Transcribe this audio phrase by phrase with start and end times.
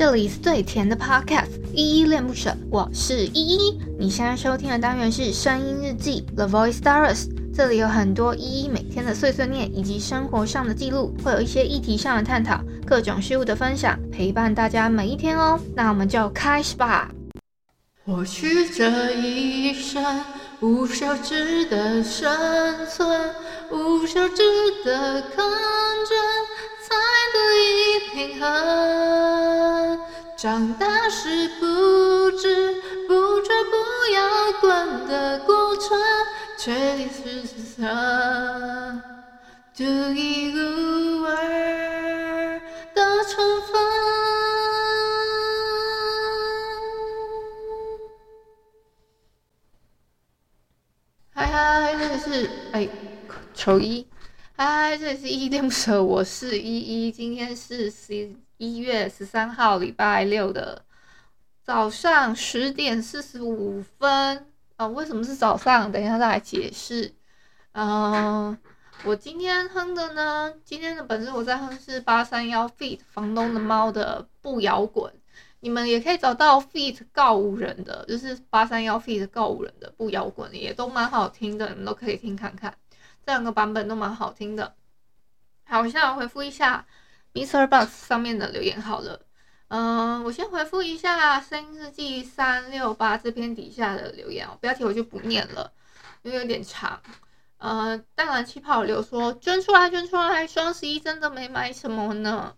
[0.00, 3.78] 这里是最甜的 Podcast，依依恋不舍，我是依依。
[3.98, 15.60] 你现在收听的单元是声音日记 The Voice Diaries，这里有很多依依每天的碎碎念以及生活上的记录，会有一些议题上的探讨，各种事物的分享，陪伴大家每一天哦。
[15.76, 17.10] 那我们就开始吧。
[18.06, 20.02] 或许这一生
[20.60, 22.26] 无休止的生
[22.86, 23.34] 存，
[23.70, 24.42] 无休止
[24.82, 25.46] 的抗
[26.08, 26.16] 争，
[26.88, 26.96] 才
[27.34, 28.99] 得以平衡。
[30.40, 33.76] 长大时不知不觉不
[34.14, 36.00] 摇滚的过程，
[36.56, 39.02] 确定是此生
[39.76, 42.58] 独一无二
[42.94, 43.78] 的成分。
[51.34, 52.88] 嗨嗨，这里是哎，
[53.52, 54.09] 丑一。
[54.62, 57.10] 嗨，这里是依依恋不舍，我是依依。
[57.10, 60.84] 今天是十一月十三号，礼拜六的
[61.62, 64.44] 早上十点四十五分。
[64.76, 65.90] 啊，为什么是早上？
[65.90, 67.10] 等一下再来解释。
[67.72, 68.54] 嗯，
[69.04, 75.10] 我今天哼的呢，今天的本身我在哼是八三幺 feat 房东的猫的不摇滚。
[75.60, 82.74] 你们也可以找到 feat 告五人的，就是八三幺 feat 告五人的不摇滚，也都蛮好听的，你们都可以听看看，
[83.30, 84.74] 两个版本都蛮好听的。
[85.64, 86.86] 好，我现在回复一下
[87.32, 89.20] MixerBox 上面的留言好了，
[89.68, 95.72] 嗯，我先回复一下声音日记三六八这篇底下的留言哦，标题我就不念了，
[96.22, 97.00] 因为有点长。
[97.58, 102.56] 呃，淡蓝气泡流说捐出来捐出来，双十一真的没买什么呢。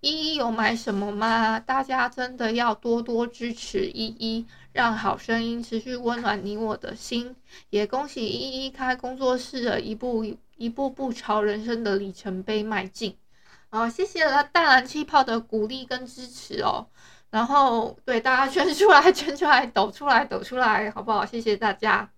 [0.00, 1.60] 依依有买什么吗？
[1.60, 7.36] 大家真的要多多支持依依，让好声音持续温暖你我的心。
[7.68, 10.24] 也恭喜依依开工作室了，一步
[10.56, 13.16] 一步步朝人生的里程碑迈进。
[13.68, 16.86] 好，谢谢了淡蓝气泡的鼓励跟支持哦。
[17.30, 21.26] 然后对大家 捐出来，捐出来，抖出来，抖出来，好不好？
[21.26, 22.10] 谢谢大家。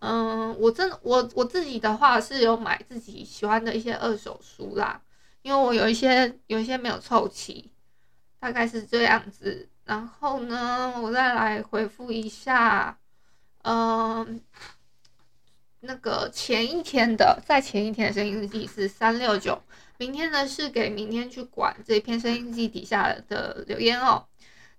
[0.00, 5.00] 嗯，我真我我自己的话是有买自己喜欢的一些二手书啦。
[5.42, 7.70] 因为我有一些有一些没有凑齐，
[8.38, 9.68] 大概是这样子。
[9.84, 12.96] 然后呢，我再来回复一下，
[13.62, 14.40] 嗯，
[15.80, 19.60] 那个前一天的，在前一天的声音日记是三六九，
[19.98, 24.24] 明天呢是给明天去管这篇声音日记底下的留言哦。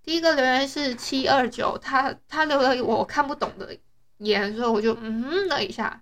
[0.01, 3.77] 第一个留言是七二九，他他留了我看不懂的
[4.19, 6.01] 言，所以我就嗯了一下。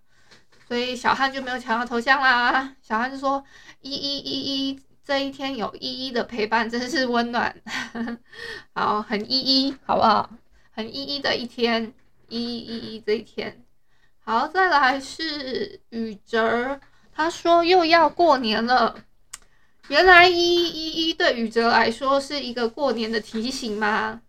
[0.71, 2.73] 所以小汉就没有抢到头像啦。
[2.81, 3.43] 小汉就说
[3.83, 7.53] ：“依依依依，这一天有依依的陪伴，真是温暖。
[8.73, 10.29] ”好，很依依，好不好？
[10.71, 11.93] 很依依的一天，
[12.29, 13.65] 依依依依这一天。
[14.21, 16.79] 好，再来是雨哲，
[17.11, 18.95] 他说又要过年了。
[19.89, 24.21] 原来依依依依对雨哲来说是一个过年的提醒吗？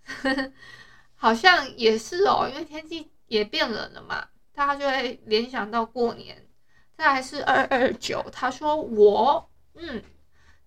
[1.14, 4.26] 好像也是哦，因为天气也变冷了嘛。
[4.54, 6.46] 他就会联想到过年，
[6.96, 10.02] 再来是二二九，他说我，嗯，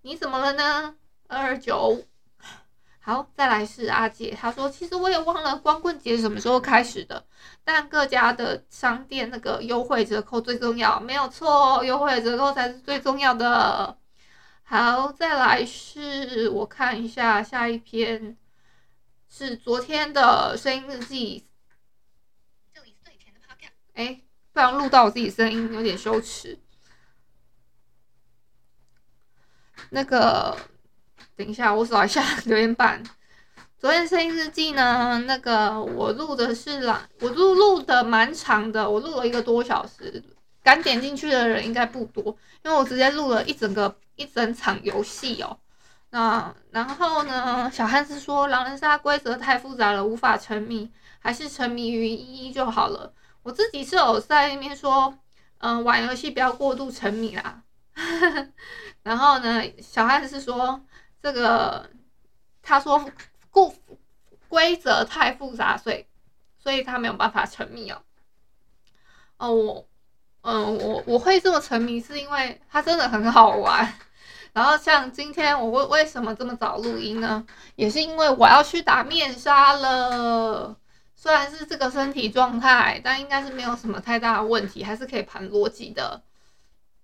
[0.02, 0.96] 你怎么了呢？
[1.28, 2.04] 二二九，
[3.00, 7.24] 好，再来是阿姐，他说其实我也忘了光棍节什么时候开始的，
[7.64, 13.96] 但各家的商店那个优惠折扣最重要，没有错，优惠折扣才是最重要的。
[14.64, 18.36] 好，再来是我看一下下一篇，
[19.28, 21.46] 是昨天的声音日记。
[23.96, 24.20] 哎，
[24.52, 26.58] 不然录到我自己声音有点羞耻。
[29.90, 30.54] 那个，
[31.34, 33.02] 等一下，我找一下 留言板。
[33.78, 35.18] 昨天声音日记呢？
[35.26, 40.22] 那个我录的是啦，我录录的蛮长的，我录了一个多小时。
[40.62, 42.24] 敢点进去的人应该不多，
[42.64, 45.58] 因为我直接录了一整个一整场游戏哦。
[46.10, 47.70] 那然后呢？
[47.70, 50.90] 小汉斯说狼人杀规则太复杂了，无法沉迷，
[51.20, 53.14] 还是沉迷于一一就好了。
[53.46, 55.16] 我自己是有在那边说，
[55.58, 57.62] 嗯，玩游戏不要过度沉迷啦。
[59.04, 60.84] 然后呢，小汉是说
[61.22, 61.88] 这个，
[62.60, 63.08] 他说
[63.52, 63.72] 规
[64.48, 66.04] 规则太复杂，所以
[66.58, 68.02] 所以他没有办法沉迷哦。
[69.36, 69.88] 哦，我，
[70.40, 73.94] 嗯，我我会这么沉迷，是因为它真的很好玩。
[74.54, 77.46] 然后像今天我为为什么这么早录音呢？
[77.76, 80.76] 也是因为我要去打面纱了。
[81.18, 86.22] 虽然是这个身体状态，但应该是没有什么太大的问题，还是可以盘逻辑的。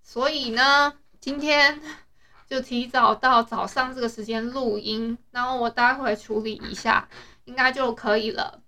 [0.02, 1.80] 所以呢，今天
[2.46, 7.08] 就提早到早上这个时间录音，然后我待会处理一下，
[7.46, 8.60] 应该就可以了。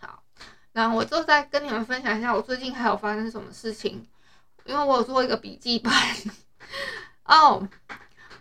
[0.00, 0.22] 好，
[0.72, 4.06] 然后我就再跟你们分享一下我最近还有发生什么事情，
[4.64, 5.92] 因为我有做一个笔记本。
[7.26, 7.68] 哦，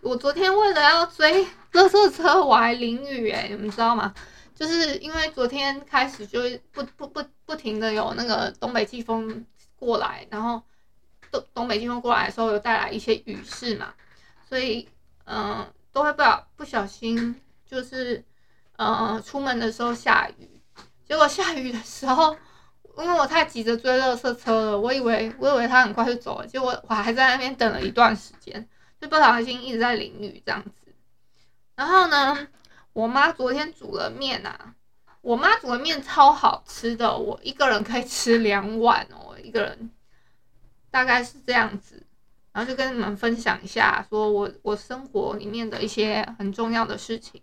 [0.01, 4.13] 我昨天为了要追垃圾车，我还淋雨诶，你们知道吗？
[4.61, 6.39] 就是因为昨天开始就
[6.71, 9.43] 不不不不停的有那个东北季风
[9.75, 10.61] 过来，然后
[11.31, 13.91] 东东北季风过来的时候有带来一些雨势嘛，
[14.47, 14.87] 所以
[15.25, 18.23] 嗯、都会不小不小心就是
[18.75, 20.61] 呃出门的时候下雨，
[21.07, 22.37] 结果下雨的时候。
[22.97, 28.67] 因为我太急着追垃圾车了，我以为我以为他很快就走了，结果我还在那边等了一段时间，
[28.99, 30.93] 就不小心一直在淋雨这样子。
[31.73, 32.47] 然后呢，
[32.93, 34.75] 我妈昨天煮了面啊，
[35.21, 39.91] 我妈煮的面超好吃的，我一个人可以吃两碗哦，一个人
[40.89, 42.05] 大概是这样子。
[42.51, 47.41] 然后就跟你们分享一下，说我我生活里面的一些很重要的事情，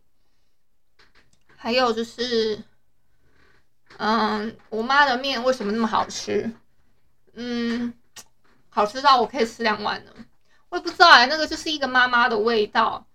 [1.57, 2.63] 还有就是。
[3.97, 6.53] 嗯，我妈的面为什么那么好吃？
[7.33, 7.93] 嗯，
[8.69, 10.13] 好吃到我可以吃两碗呢。
[10.69, 13.08] 我也不知道哎，那个就是一个妈妈的味道。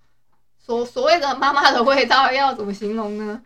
[0.63, 3.39] 所所谓的妈妈的味道要怎么形容呢？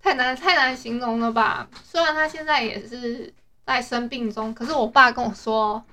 [0.00, 1.68] 太难太难形容了吧？
[1.84, 3.34] 虽然她现在也是
[3.66, 5.84] 在生病中，可是我爸跟我说，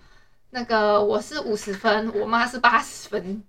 [0.52, 3.44] 那个我是五十分，我妈是八十分。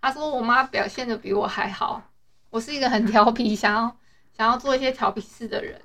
[0.00, 2.02] 他说我妈表现的比我还好。
[2.48, 3.96] 我是一个很调皮，想要。
[4.34, 5.78] 想要做一些调皮事的人，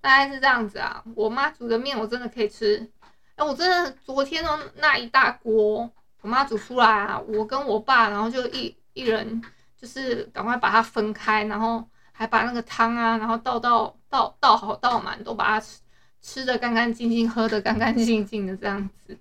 [0.00, 1.04] 大概是这样子啊。
[1.14, 2.90] 我妈煮的面我真的可以吃，
[3.36, 5.88] 哎，我真的昨天的那一大锅，
[6.22, 9.42] 我妈煮出来啊，我跟我爸，然后就一一人
[9.80, 15.78] 就是赶快把它分开，然后还把那个汤啊，然后倒倒倒倒好倒满，都把它吃
[16.20, 19.16] 吃的干干净净，喝的干干净净的这样子。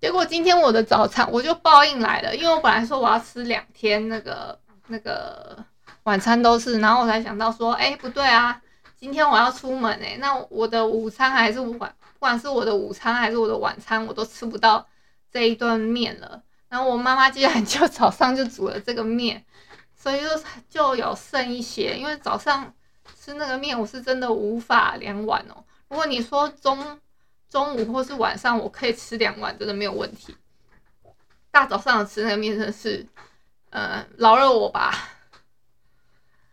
[0.00, 4.58] 结果今天我的早餐我就报应来了，因为我本来说我要吃两天那个
[4.88, 5.64] 那个。
[6.04, 8.58] 晚餐都是，然后我才想到说，哎，不对啊，
[8.96, 14.86] 今天我要出门哎，那我的午餐还是晚，不管是我的午餐还是我的晚餐，我都吃不到
[15.30, 16.42] 这一顿面了。
[16.68, 19.44] 然后我妈妈竟然就早上就煮了这个面，
[19.96, 20.28] 所以就
[20.68, 22.74] 就有剩一些，因为早上
[23.18, 25.64] 吃那个面，我是真的无法两碗哦。
[25.88, 27.00] 如果你说中
[27.48, 30.36] 中午或是晚上，我可以吃两碗，真的没有问题。
[31.50, 33.06] 大早上吃那个面真的是，
[33.70, 34.94] 呃，饶了我吧。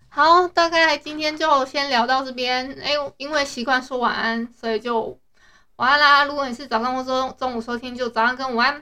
[0.08, 2.72] 好，大概今天就先聊到这边。
[2.82, 5.20] 哎，因为习惯说晚安，所以就
[5.76, 6.24] 晚安啦。
[6.24, 8.82] 如果你是早上或中中午收听，就早上跟午安。